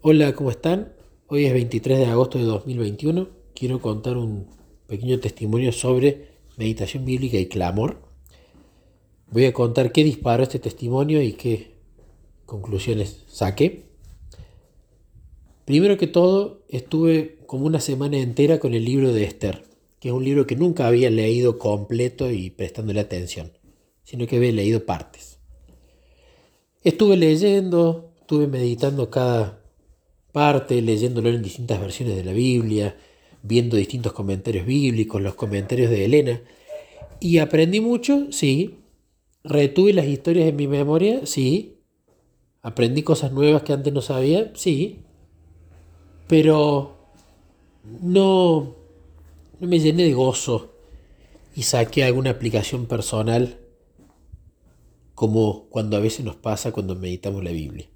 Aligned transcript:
Hola, 0.00 0.32
¿cómo 0.32 0.52
están? 0.52 0.92
Hoy 1.26 1.46
es 1.46 1.52
23 1.52 1.98
de 1.98 2.06
agosto 2.06 2.38
de 2.38 2.44
2021. 2.44 3.30
Quiero 3.52 3.80
contar 3.80 4.16
un 4.16 4.46
pequeño 4.86 5.18
testimonio 5.18 5.72
sobre 5.72 6.28
meditación 6.56 7.04
bíblica 7.04 7.36
y 7.36 7.48
clamor. 7.48 8.00
Voy 9.32 9.46
a 9.46 9.52
contar 9.52 9.90
qué 9.90 10.04
disparó 10.04 10.44
este 10.44 10.60
testimonio 10.60 11.20
y 11.20 11.32
qué 11.32 11.72
conclusiones 12.46 13.24
saqué. 13.26 13.86
Primero 15.64 15.98
que 15.98 16.06
todo, 16.06 16.62
estuve 16.68 17.40
como 17.46 17.66
una 17.66 17.80
semana 17.80 18.18
entera 18.18 18.60
con 18.60 18.74
el 18.74 18.84
libro 18.84 19.12
de 19.12 19.24
Esther, 19.24 19.64
que 19.98 20.10
es 20.10 20.14
un 20.14 20.22
libro 20.22 20.46
que 20.46 20.54
nunca 20.54 20.86
había 20.86 21.10
leído 21.10 21.58
completo 21.58 22.30
y 22.30 22.50
prestándole 22.50 23.00
atención, 23.00 23.50
sino 24.04 24.28
que 24.28 24.36
había 24.36 24.52
leído 24.52 24.86
partes. 24.86 25.40
Estuve 26.84 27.16
leyendo, 27.16 28.12
estuve 28.20 28.46
meditando 28.46 29.10
cada 29.10 29.57
parte, 30.32 30.80
leyéndolo 30.82 31.28
en 31.30 31.42
distintas 31.42 31.80
versiones 31.80 32.16
de 32.16 32.24
la 32.24 32.32
Biblia, 32.32 32.96
viendo 33.42 33.76
distintos 33.76 34.12
comentarios 34.12 34.66
bíblicos, 34.66 35.20
los 35.22 35.34
comentarios 35.34 35.90
de 35.90 36.04
Elena, 36.04 36.40
y 37.20 37.38
aprendí 37.38 37.80
mucho, 37.80 38.30
sí, 38.30 38.76
retuve 39.44 39.92
las 39.92 40.06
historias 40.06 40.48
en 40.48 40.56
mi 40.56 40.66
memoria, 40.66 41.26
sí, 41.26 41.78
aprendí 42.62 43.02
cosas 43.02 43.32
nuevas 43.32 43.62
que 43.62 43.72
antes 43.72 43.92
no 43.92 44.02
sabía, 44.02 44.52
sí, 44.54 45.00
pero 46.26 46.96
no, 48.02 48.76
no 49.58 49.68
me 49.68 49.80
llené 49.80 50.04
de 50.04 50.14
gozo 50.14 50.74
y 51.56 51.62
saqué 51.62 52.04
alguna 52.04 52.30
aplicación 52.30 52.86
personal 52.86 53.58
como 55.14 55.64
cuando 55.70 55.96
a 55.96 56.00
veces 56.00 56.24
nos 56.24 56.36
pasa 56.36 56.70
cuando 56.70 56.94
meditamos 56.94 57.42
la 57.42 57.50
Biblia 57.50 57.88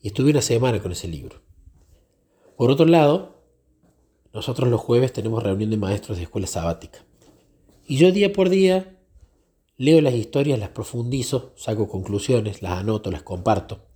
y 0.00 0.08
estuve 0.08 0.30
una 0.30 0.42
semana 0.42 0.80
con 0.80 0.92
ese 0.92 1.08
libro. 1.08 1.40
Por 2.56 2.70
otro 2.70 2.86
lado, 2.86 3.42
nosotros 4.32 4.68
los 4.68 4.80
jueves 4.80 5.12
tenemos 5.12 5.42
reunión 5.42 5.70
de 5.70 5.76
maestros 5.76 6.18
de 6.18 6.24
escuela 6.24 6.46
sabática. 6.46 7.04
Y 7.86 7.96
yo 7.96 8.12
día 8.12 8.32
por 8.32 8.50
día 8.50 8.98
leo 9.76 10.00
las 10.00 10.14
historias, 10.14 10.58
las 10.58 10.70
profundizo, 10.70 11.52
saco 11.56 11.88
conclusiones, 11.88 12.62
las 12.62 12.72
anoto, 12.72 13.10
las 13.10 13.22
comparto. 13.22 13.86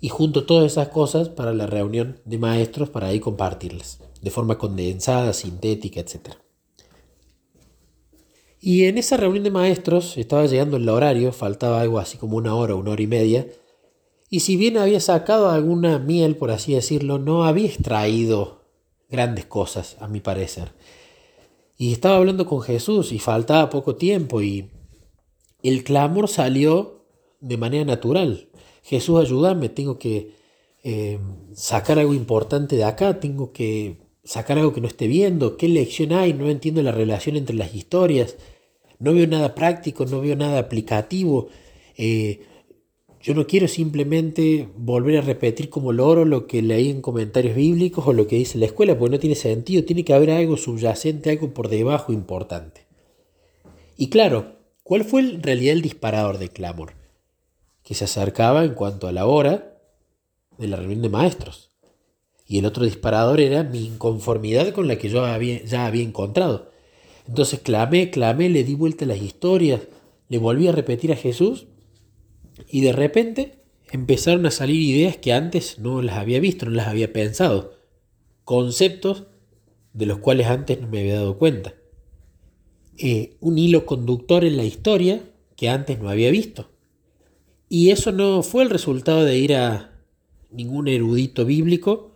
Y 0.00 0.08
junto 0.08 0.44
todas 0.44 0.70
esas 0.70 0.88
cosas 0.88 1.28
para 1.28 1.52
la 1.54 1.66
reunión 1.66 2.20
de 2.24 2.38
maestros 2.38 2.90
para 2.90 3.08
ahí 3.08 3.20
compartirlas, 3.20 4.00
de 4.20 4.30
forma 4.30 4.58
condensada, 4.58 5.32
sintética, 5.32 6.00
etc. 6.00 6.36
Y 8.60 8.84
en 8.84 8.98
esa 8.98 9.16
reunión 9.16 9.44
de 9.44 9.50
maestros 9.50 10.16
estaba 10.18 10.46
llegando 10.46 10.76
el 10.76 10.88
horario, 10.88 11.32
faltaba 11.32 11.80
algo 11.80 11.98
así 11.98 12.18
como 12.18 12.36
una 12.36 12.54
hora, 12.54 12.74
una 12.74 12.92
hora 12.92 13.02
y 13.02 13.06
media, 13.06 13.46
y 14.32 14.40
si 14.40 14.56
bien 14.56 14.78
había 14.78 14.98
sacado 14.98 15.50
alguna 15.50 15.98
miel, 15.98 16.36
por 16.36 16.52
así 16.52 16.72
decirlo, 16.72 17.18
no 17.18 17.44
había 17.44 17.66
extraído 17.66 18.62
grandes 19.10 19.44
cosas, 19.44 19.98
a 20.00 20.08
mi 20.08 20.20
parecer. 20.20 20.72
Y 21.76 21.92
estaba 21.92 22.16
hablando 22.16 22.46
con 22.46 22.62
Jesús 22.62 23.12
y 23.12 23.18
faltaba 23.18 23.68
poco 23.68 23.96
tiempo 23.96 24.40
y 24.40 24.70
el 25.62 25.84
clamor 25.84 26.28
salió 26.28 27.04
de 27.40 27.58
manera 27.58 27.84
natural. 27.84 28.48
Jesús, 28.82 29.20
ayúdame, 29.20 29.68
tengo 29.68 29.98
que 29.98 30.32
eh, 30.82 31.18
sacar 31.52 31.98
algo 31.98 32.14
importante 32.14 32.76
de 32.76 32.84
acá, 32.84 33.20
tengo 33.20 33.52
que 33.52 33.98
sacar 34.24 34.56
algo 34.56 34.72
que 34.72 34.80
no 34.80 34.88
esté 34.88 35.08
viendo, 35.08 35.58
qué 35.58 35.68
lección 35.68 36.14
hay, 36.14 36.32
no 36.32 36.48
entiendo 36.48 36.80
la 36.80 36.92
relación 36.92 37.36
entre 37.36 37.54
las 37.54 37.74
historias, 37.74 38.36
no 38.98 39.12
veo 39.12 39.26
nada 39.26 39.54
práctico, 39.54 40.06
no 40.06 40.22
veo 40.22 40.36
nada 40.36 40.58
aplicativo. 40.58 41.48
Eh, 41.98 42.46
yo 43.22 43.34
no 43.34 43.46
quiero 43.46 43.68
simplemente 43.68 44.68
volver 44.76 45.18
a 45.18 45.20
repetir 45.20 45.70
como 45.70 45.92
loro 45.92 46.24
lo 46.24 46.48
que 46.48 46.60
leí 46.60 46.90
en 46.90 47.00
comentarios 47.00 47.54
bíblicos 47.54 48.04
o 48.06 48.12
lo 48.12 48.26
que 48.26 48.36
dice 48.36 48.58
la 48.58 48.66
escuela, 48.66 48.98
porque 48.98 49.12
no 49.12 49.20
tiene 49.20 49.36
sentido, 49.36 49.84
tiene 49.84 50.04
que 50.04 50.12
haber 50.12 50.32
algo 50.32 50.56
subyacente, 50.56 51.30
algo 51.30 51.54
por 51.54 51.68
debajo 51.68 52.12
importante. 52.12 52.84
Y 53.96 54.08
claro, 54.08 54.56
¿cuál 54.82 55.04
fue 55.04 55.20
en 55.20 55.42
realidad 55.42 55.74
el 55.74 55.82
disparador 55.82 56.38
de 56.38 56.48
clamor? 56.48 56.94
Que 57.84 57.94
se 57.94 58.04
acercaba 58.04 58.64
en 58.64 58.74
cuanto 58.74 59.06
a 59.06 59.12
la 59.12 59.26
hora 59.26 59.78
de 60.58 60.66
la 60.66 60.76
reunión 60.76 61.02
de 61.02 61.08
maestros. 61.08 61.70
Y 62.48 62.58
el 62.58 62.66
otro 62.66 62.84
disparador 62.84 63.40
era 63.40 63.62
mi 63.62 63.86
inconformidad 63.86 64.72
con 64.72 64.88
la 64.88 64.96
que 64.96 65.08
yo 65.08 65.24
había, 65.24 65.62
ya 65.62 65.86
había 65.86 66.02
encontrado. 66.02 66.72
Entonces 67.28 67.60
clamé, 67.60 68.10
clamé, 68.10 68.48
le 68.48 68.64
di 68.64 68.74
vuelta 68.74 69.04
a 69.04 69.08
las 69.08 69.22
historias, 69.22 69.82
le 70.28 70.38
volví 70.38 70.66
a 70.66 70.72
repetir 70.72 71.12
a 71.12 71.16
Jesús 71.16 71.68
y 72.68 72.80
de 72.80 72.92
repente 72.92 73.58
empezaron 73.90 74.46
a 74.46 74.50
salir 74.50 74.80
ideas 74.80 75.16
que 75.16 75.32
antes 75.32 75.78
no 75.78 76.02
las 76.02 76.16
había 76.16 76.40
visto, 76.40 76.66
no 76.66 76.72
las 76.72 76.88
había 76.88 77.12
pensado. 77.12 77.74
Conceptos 78.44 79.24
de 79.92 80.06
los 80.06 80.18
cuales 80.18 80.46
antes 80.46 80.80
no 80.80 80.88
me 80.88 81.00
había 81.00 81.16
dado 81.16 81.38
cuenta. 81.38 81.74
Eh, 82.98 83.36
un 83.40 83.58
hilo 83.58 83.84
conductor 83.86 84.44
en 84.44 84.56
la 84.56 84.64
historia 84.64 85.22
que 85.56 85.68
antes 85.68 86.00
no 86.00 86.08
había 86.08 86.30
visto. 86.30 86.70
Y 87.68 87.90
eso 87.90 88.12
no 88.12 88.42
fue 88.42 88.62
el 88.62 88.70
resultado 88.70 89.24
de 89.24 89.38
ir 89.38 89.54
a 89.54 89.92
ningún 90.50 90.88
erudito 90.88 91.44
bíblico, 91.44 92.12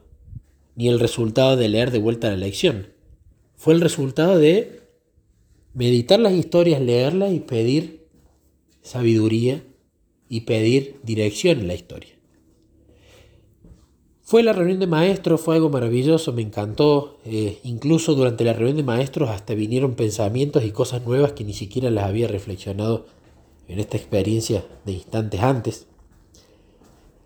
ni 0.75 0.89
el 0.89 1.01
resultado 1.01 1.57
de 1.57 1.69
leer 1.69 1.91
de 1.91 1.99
vuelta 1.99 2.31
la 2.31 2.37
lección. 2.37 2.89
Fue 3.55 3.73
el 3.73 3.81
resultado 3.81 4.39
de 4.39 4.83
meditar 5.73 6.21
las 6.21 6.35
historias, 6.35 6.81
leerlas 6.81 7.33
y 7.33 7.41
pedir 7.41 8.07
sabiduría 8.83 9.63
y 10.29 10.43
pedir 10.43 11.01
dirección 11.03 11.61
en 11.61 11.69
la 11.69 11.75
historia. 11.75 12.17
Fue 14.23 14.43
la 14.43 14.53
reunión 14.53 14.81
de 14.81 14.89
maestros, 14.89 15.41
fue 15.41 15.55
algo 15.55 15.71
maravilloso, 15.71 16.33
me 16.33 16.43
encantó. 16.43 17.21
Eh, 17.25 17.61
incluso 17.63 18.15
durante 18.17 18.43
la 18.43 18.55
reunión 18.55 18.77
de 18.77 18.83
maestros 18.83 19.31
hasta 19.31 19.55
vinieron 19.55 19.95
pensamientos 19.95 20.65
y 20.65 20.73
cosas 20.73 21.07
nuevas 21.07 21.33
que 21.33 21.45
ni 21.45 21.53
siquiera 21.53 21.91
las 21.91 22.07
había 22.07 22.27
reflexionado 22.27 23.07
en 23.69 23.79
esta 23.79 23.97
experiencia 23.97 24.67
de 24.85 24.93
instantes 24.95 25.41
antes. 25.41 25.87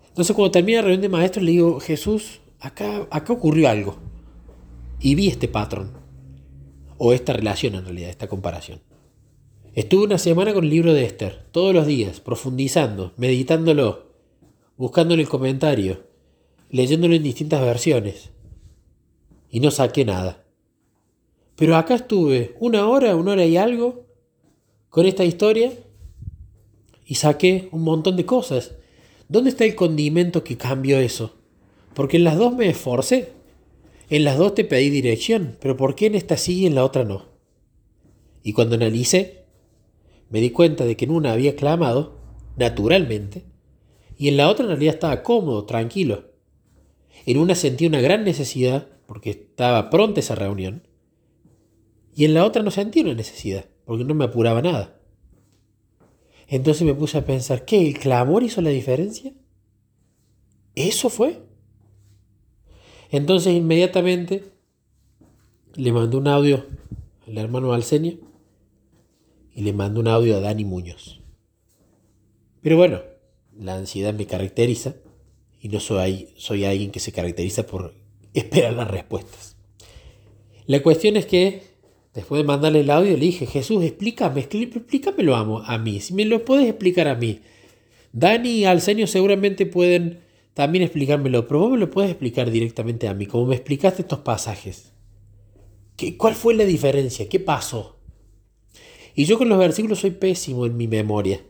Entonces 0.08 0.36
cuando 0.36 0.50
termina 0.50 0.80
la 0.80 0.88
reunión 0.88 1.00
de 1.00 1.08
maestros 1.08 1.42
le 1.42 1.52
digo, 1.52 1.80
Jesús, 1.80 2.40
acá, 2.60 3.08
acá 3.10 3.32
ocurrió 3.32 3.70
algo. 3.70 3.96
Y 5.00 5.14
vi 5.14 5.28
este 5.28 5.48
patrón, 5.48 5.92
o 6.98 7.14
esta 7.14 7.32
relación 7.32 7.76
en 7.76 7.84
realidad, 7.84 8.10
esta 8.10 8.28
comparación. 8.28 8.80
Estuve 9.72 10.02
una 10.02 10.18
semana 10.18 10.52
con 10.52 10.64
el 10.64 10.70
libro 10.70 10.92
de 10.92 11.04
Esther, 11.04 11.44
todos 11.52 11.72
los 11.72 11.86
días, 11.86 12.18
profundizando, 12.18 13.12
meditándolo, 13.16 14.10
buscándole 14.76 15.22
el 15.22 15.28
comentario, 15.28 16.02
leyéndolo 16.70 17.14
en 17.14 17.22
distintas 17.22 17.60
versiones. 17.60 18.30
Y 19.48 19.60
no 19.60 19.70
saqué 19.70 20.04
nada. 20.04 20.44
Pero 21.54 21.76
acá 21.76 21.94
estuve 21.94 22.56
una 22.58 22.88
hora, 22.88 23.14
una 23.14 23.32
hora 23.32 23.44
y 23.44 23.56
algo, 23.56 24.06
con 24.88 25.06
esta 25.06 25.24
historia, 25.24 25.72
y 27.06 27.14
saqué 27.14 27.68
un 27.70 27.82
montón 27.82 28.16
de 28.16 28.26
cosas. 28.26 28.72
¿Dónde 29.28 29.50
está 29.50 29.64
el 29.64 29.76
condimento 29.76 30.42
que 30.42 30.56
cambió 30.56 30.98
eso? 30.98 31.36
Porque 31.94 32.16
en 32.16 32.24
las 32.24 32.36
dos 32.36 32.56
me 32.56 32.68
esforcé. 32.68 33.28
En 34.08 34.24
las 34.24 34.36
dos 34.36 34.56
te 34.56 34.64
pedí 34.64 34.90
dirección, 34.90 35.56
pero 35.60 35.76
¿por 35.76 35.94
qué 35.94 36.06
en 36.06 36.16
esta 36.16 36.36
sí 36.36 36.62
y 36.62 36.66
en 36.66 36.74
la 36.74 36.84
otra 36.84 37.04
no? 37.04 37.26
Y 38.42 38.52
cuando 38.52 38.74
analicé, 38.74 39.39
me 40.30 40.40
di 40.40 40.50
cuenta 40.50 40.84
de 40.84 40.96
que 40.96 41.04
en 41.04 41.10
una 41.10 41.32
había 41.32 41.56
clamado, 41.56 42.16
naturalmente, 42.56 43.44
y 44.16 44.28
en 44.28 44.36
la 44.36 44.48
otra 44.48 44.64
en 44.64 44.70
realidad 44.70 44.94
estaba 44.94 45.22
cómodo, 45.22 45.66
tranquilo. 45.66 46.30
En 47.26 47.36
una 47.36 47.54
sentí 47.54 47.86
una 47.86 48.00
gran 48.00 48.24
necesidad, 48.24 48.88
porque 49.06 49.30
estaba 49.30 49.90
pronta 49.90 50.20
esa 50.20 50.36
reunión, 50.36 50.86
y 52.14 52.24
en 52.24 52.34
la 52.34 52.44
otra 52.44 52.62
no 52.62 52.70
sentí 52.70 53.00
una 53.00 53.14
necesidad, 53.14 53.66
porque 53.84 54.04
no 54.04 54.14
me 54.14 54.24
apuraba 54.24 54.62
nada. 54.62 55.00
Entonces 56.46 56.84
me 56.84 56.94
puse 56.94 57.18
a 57.18 57.24
pensar, 57.24 57.64
¿qué? 57.64 57.86
¿El 57.86 57.98
clamor 57.98 58.42
hizo 58.42 58.60
la 58.60 58.70
diferencia? 58.70 59.32
¿Eso 60.74 61.10
fue? 61.10 61.42
Entonces 63.10 63.52
inmediatamente 63.54 64.44
le 65.74 65.92
mandé 65.92 66.16
un 66.16 66.28
audio 66.28 66.66
al 67.26 67.38
hermano 67.38 67.72
Alcenio 67.72 68.29
y 69.54 69.62
le 69.62 69.72
mando 69.72 70.00
un 70.00 70.08
audio 70.08 70.36
a 70.36 70.40
Dani 70.40 70.64
Muñoz. 70.64 71.20
Pero 72.62 72.76
bueno, 72.76 73.00
la 73.58 73.76
ansiedad 73.76 74.14
me 74.14 74.26
caracteriza 74.26 74.96
y 75.60 75.68
no 75.68 75.80
soy, 75.80 76.28
soy 76.36 76.64
alguien 76.64 76.90
que 76.90 77.00
se 77.00 77.12
caracteriza 77.12 77.66
por 77.66 77.94
esperar 78.34 78.74
las 78.74 78.90
respuestas. 78.90 79.56
La 80.66 80.82
cuestión 80.82 81.16
es 81.16 81.26
que 81.26 81.62
después 82.14 82.40
de 82.40 82.46
mandarle 82.46 82.80
el 82.80 82.90
audio 82.90 83.12
le 83.12 83.24
dije, 83.24 83.46
Jesús, 83.46 83.82
explícame, 83.82 84.40
explícamelo 84.40 85.36
a, 85.36 85.78
mí, 85.78 86.00
si 86.00 86.14
me 86.14 86.24
lo 86.24 86.44
puedes 86.44 86.68
explicar 86.68 87.08
a 87.08 87.14
mí. 87.14 87.40
Dani 88.12 88.50
y 88.50 88.64
Alcenio 88.64 89.06
seguramente 89.06 89.66
pueden 89.66 90.20
también 90.54 90.82
explicármelo, 90.82 91.46
pero 91.46 91.60
vos 91.60 91.70
me 91.70 91.78
lo 91.78 91.90
puedes 91.90 92.10
explicar 92.10 92.50
directamente 92.50 93.08
a 93.08 93.14
mí, 93.14 93.26
como 93.26 93.46
me 93.46 93.54
explicaste 93.54 94.02
estos 94.02 94.20
pasajes. 94.20 94.92
¿Qué, 95.96 96.16
¿Cuál 96.16 96.34
fue 96.34 96.54
la 96.54 96.64
diferencia? 96.64 97.28
¿Qué 97.28 97.40
pasó? 97.40 97.99
Y 99.14 99.24
yo 99.24 99.38
con 99.38 99.48
los 99.48 99.58
versículos 99.58 100.00
soy 100.00 100.12
pésimo 100.12 100.66
en 100.66 100.76
mi 100.76 100.88
memoria. 100.88 101.40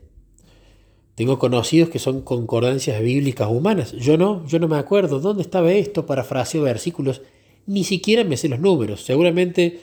Tengo 1.15 1.37
conocidos 1.37 1.89
que 1.89 1.99
son 1.99 2.21
concordancias 2.21 3.01
bíblicas 3.01 3.49
humanas. 3.49 3.91
Yo 3.93 4.17
no, 4.17 4.45
yo 4.47 4.59
no 4.59 4.67
me 4.67 4.77
acuerdo. 4.77 5.19
¿Dónde 5.19 5.43
estaba 5.43 5.71
esto? 5.71 6.05
Parafraseo 6.05 6.63
versículos. 6.63 7.21
Ni 7.67 7.83
siquiera 7.83 8.23
me 8.23 8.37
sé 8.37 8.49
los 8.49 8.59
números. 8.59 9.01
Seguramente 9.01 9.81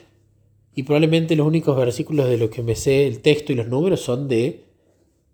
y 0.79 0.83
probablemente 0.83 1.35
los 1.35 1.45
únicos 1.45 1.75
versículos 1.75 2.29
de 2.29 2.37
los 2.37 2.49
que 2.49 2.63
me 2.63 2.73
sé 2.73 3.05
el 3.05 3.21
texto 3.21 3.51
y 3.51 3.55
los 3.55 3.67
números 3.67 3.99
son 3.99 4.29
de 4.29 4.63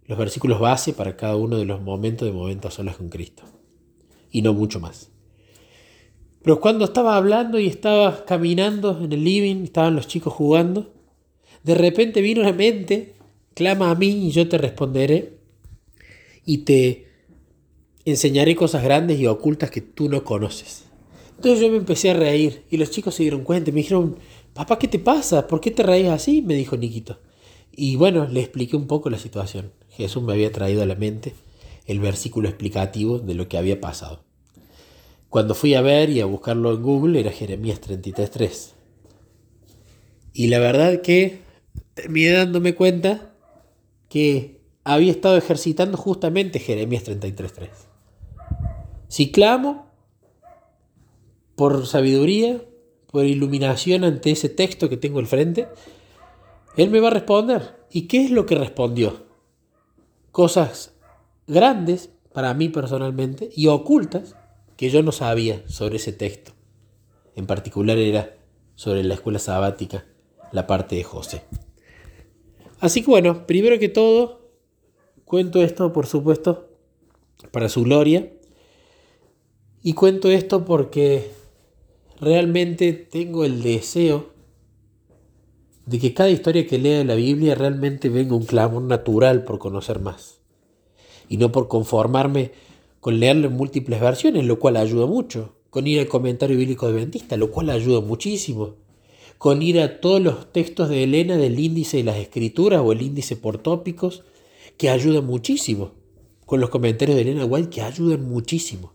los 0.08 0.18
versículos 0.18 0.60
base 0.60 0.92
para 0.94 1.16
cada 1.16 1.36
uno 1.36 1.58
de 1.58 1.66
los 1.66 1.82
momentos 1.84 2.28
de 2.28 2.32
momentos 2.32 2.74
solos 2.74 2.98
con 2.98 3.10
Cristo. 3.10 3.44
Y 4.32 4.42
no 4.42 4.56
mucho 4.56 4.80
más. 4.80 5.12
Pero 6.42 6.60
cuando 6.60 6.86
estaba 6.86 7.16
hablando 7.16 7.60
y 7.60 7.68
estaba 7.68 8.26
caminando 8.26 9.00
en 9.04 9.12
el 9.12 9.24
living, 9.24 9.64
estaban 9.66 9.96
los 9.96 10.08
chicos 10.08 10.34
jugando, 10.34 10.95
de 11.66 11.74
repente 11.74 12.22
vino 12.22 12.44
la 12.44 12.54
mente, 12.54 13.16
clama 13.56 13.90
a 13.90 13.96
mí 13.96 14.28
y 14.28 14.30
yo 14.30 14.48
te 14.48 14.60
responderé 14.60 15.34
y 16.46 16.60
te 16.60 17.08
enseñaré 18.06 18.56
cosas 18.56 18.84
grandes 18.84 19.20
y 19.20 19.26
ocultas 19.26 19.72
que 19.72 19.82
tú 19.82 20.08
no 20.08 20.24
conoces. 20.24 20.84
Entonces 21.38 21.60
yo 21.60 21.72
me 21.72 21.78
empecé 21.78 22.12
a 22.12 22.14
reír 22.14 22.66
y 22.70 22.78
los 22.78 22.92
chicos 22.92 23.16
se 23.16 23.24
dieron 23.24 23.44
cuenta 23.44 23.72
y 23.72 23.74
me 23.74 23.80
dijeron, 23.80 24.16
papá, 24.54 24.78
¿qué 24.78 24.88
te 24.88 25.00
pasa? 25.00 25.48
¿Por 25.48 25.60
qué 25.60 25.72
te 25.72 25.82
reís 25.82 26.10
así? 26.10 26.44
Me 26.44 26.54
dijo 26.54 26.78
Niquito. 26.78 27.18
Y 27.76 27.96
bueno, 27.96 28.28
le 28.28 28.42
expliqué 28.42 28.76
un 28.76 28.86
poco 28.86 29.10
la 29.10 29.18
situación. 29.18 29.72
Jesús 29.90 30.22
me 30.22 30.34
había 30.34 30.52
traído 30.52 30.84
a 30.84 30.86
la 30.86 30.96
mente 30.96 31.34
el 31.88 32.00
versículo 32.00 32.48
explicativo 32.48 33.18
de 33.18 33.34
lo 33.34 33.48
que 33.48 33.58
había 33.58 33.82
pasado. 33.82 34.24
Cuando 35.30 35.56
fui 35.56 35.74
a 35.74 35.82
ver 35.82 36.12
y 36.12 36.22
a 36.22 36.26
buscarlo 36.26 36.76
en 36.76 36.84
Google 36.84 37.20
era 37.20 37.32
Jeremías 37.32 37.82
33.3. 37.82 38.74
Y 40.34 40.48
la 40.48 40.60
verdad 40.60 41.02
que 41.02 41.45
terminé 41.96 42.34
dándome 42.34 42.76
cuenta 42.76 43.34
que 44.10 44.62
había 44.84 45.12
estado 45.12 45.36
ejercitando 45.38 45.98
justamente 45.98 46.60
Jeremías 46.60 47.04
33.3. 47.06 47.70
Si 49.08 49.32
clamo 49.32 49.88
por 51.56 51.88
sabiduría, 51.88 52.62
por 53.08 53.26
iluminación 53.26 54.04
ante 54.04 54.32
ese 54.32 54.50
texto 54.50 54.90
que 54.90 54.98
tengo 54.98 55.20
al 55.20 55.26
frente, 55.26 55.68
Él 56.78 56.92
me 56.92 57.00
va 57.00 57.08
a 57.08 57.12
responder. 57.12 57.86
¿Y 57.90 58.04
qué 58.04 58.26
es 58.26 58.30
lo 58.30 58.46
que 58.46 58.56
respondió? 58.56 59.26
Cosas 60.32 60.94
grandes 61.48 62.10
para 62.34 62.54
mí 62.54 62.68
personalmente 62.70 63.50
y 63.56 63.68
ocultas 63.68 64.36
que 64.76 64.90
yo 64.90 65.02
no 65.02 65.14
sabía 65.14 65.64
sobre 65.68 65.96
ese 65.96 66.12
texto. 66.12 66.52
En 67.36 67.48
particular 67.48 67.98
era 67.98 68.36
sobre 68.76 69.04
la 69.04 69.14
escuela 69.14 69.40
sabática, 69.40 70.06
la 70.52 70.68
parte 70.68 70.98
de 70.98 71.04
José. 71.04 71.44
Así 72.80 73.02
que 73.02 73.12
bueno, 73.12 73.48
primero 73.48 73.80
que 73.80 73.90
todo, 73.90 74.46
Cuento 75.26 75.64
esto, 75.64 75.92
por 75.92 76.06
supuesto, 76.06 76.70
para 77.52 77.68
su 77.68 77.84
gloria. 77.84 78.32
Y 79.82 79.94
cuento 79.94 80.30
esto 80.30 80.66
porque 80.66 81.32
realmente 82.22 82.94
tengo 82.94 83.44
el 83.44 83.64
deseo 83.64 84.30
de 85.88 86.00
que 86.00 86.14
cada 86.14 86.30
historia 86.30 86.68
que 86.68 86.78
lea 86.78 87.04
la 87.04 87.16
Biblia 87.16 87.56
realmente 87.56 88.10
venga 88.10 88.36
un 88.36 88.46
clamor 88.46 88.84
natural 88.84 89.44
por 89.44 89.58
conocer 89.58 90.00
más. 90.00 90.42
Y 91.28 91.38
no 91.38 91.52
por 91.52 91.68
conformarme 91.68 92.52
con 93.00 93.20
leerlo 93.20 93.48
en 93.48 93.54
múltiples 93.54 94.00
versiones, 94.00 94.46
lo 94.46 94.60
cual 94.60 94.78
ayuda 94.78 95.08
mucho. 95.08 95.56
Con 95.72 95.88
ir 95.88 96.00
al 96.00 96.08
comentario 96.08 96.56
bíblico 96.56 96.86
adventista, 96.86 97.36
lo 97.36 97.50
cual 97.50 97.72
ayuda 97.72 98.00
muchísimo. 98.00 98.76
Con 99.38 99.62
ir 99.62 99.80
a 99.80 100.00
todos 100.00 100.22
los 100.22 100.52
textos 100.52 100.90
de 100.90 101.04
Elena 101.04 101.38
del 101.38 101.60
índice 101.60 101.98
de 101.98 102.04
las 102.04 102.18
escrituras 102.18 102.82
o 102.84 102.92
el 102.92 103.02
índice 103.02 103.36
por 103.36 103.58
tópicos, 103.58 104.24
que 104.78 104.90
ayudan 104.90 105.26
muchísimo, 105.26 105.94
con 106.46 106.60
los 106.60 106.70
comentarios 106.70 107.16
de 107.16 107.24
Elena 107.24 107.46
White 107.46 107.70
que 107.70 107.82
ayudan 107.82 108.28
muchísimo. 108.28 108.94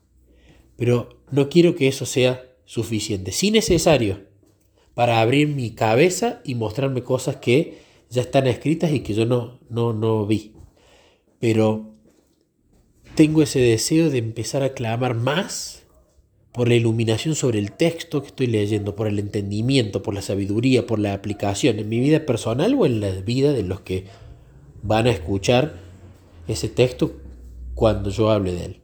Pero 0.77 1.21
no 1.31 1.49
quiero 1.49 1.75
que 1.75 1.89
eso 1.89 2.07
sea 2.07 2.45
suficiente, 2.65 3.33
sí 3.33 3.51
necesario, 3.51 4.25
para 4.95 5.21
abrir 5.21 5.49
mi 5.49 5.71
cabeza 5.73 6.41
y 6.45 6.55
mostrarme 6.55 7.03
cosas 7.03 7.37
que 7.37 7.79
ya 8.11 8.23
están 8.23 8.47
escritas 8.47 8.93
y 8.93 9.01
que 9.01 9.15
yo 9.15 9.25
no, 9.27 9.61
no, 9.69 9.93
no 9.93 10.27
vi. 10.27 10.53
Pero 11.39 11.95
tengo 13.15 13.43
ese 13.43 13.61
deseo 13.61 14.11
de 14.11 14.19
empezar 14.19 14.63
a 14.63 14.73
clamar 14.75 15.15
más 15.15 15.80
por 16.53 16.69
la 16.69 16.75
iluminación 16.75 17.35
sobre 17.35 17.59
el 17.59 17.73
texto 17.73 18.23
que 18.23 18.29
estoy 18.29 18.47
leyendo, 18.49 18.97
por 18.97 19.07
el 19.07 19.19
entendimiento, 19.19 20.03
por 20.03 20.15
la 20.15 20.23
sabiduría, 20.23 20.87
por 20.87 20.99
la 20.99 21.13
aplicación 21.13 21.79
en 21.79 21.89
mi 21.89 22.01
vida 22.01 22.27
personal 22.27 22.75
o 22.75 22.87
en 22.87 23.01
la 23.01 23.11
vida 23.11 23.53
de 23.53 23.63
los 23.63 23.81
que 23.81 24.07
van 24.83 25.07
a 25.07 25.11
escuchar 25.11 25.75
ese 26.49 26.69
texto 26.69 27.13
cuando 27.75 28.11
yo 28.11 28.31
hable 28.31 28.53
de 28.53 28.65
él. 28.65 28.80